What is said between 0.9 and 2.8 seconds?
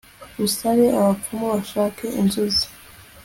abapfumu bashake inzuzi